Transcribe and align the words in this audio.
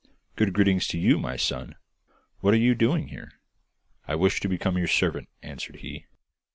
'Good 0.35 0.53
greeting 0.53 0.79
to 0.79 0.97
you, 0.97 1.19
my 1.19 1.35
son! 1.35 1.75
What 2.39 2.55
are 2.55 2.57
you 2.57 2.73
doing 2.73 3.09
here?' 3.09 3.33
'I 4.07 4.15
wish 4.15 4.39
to 4.39 4.49
become 4.49 4.75
your 4.75 4.87
servant,' 4.87 5.29
answered 5.43 5.75
he. 5.75 6.07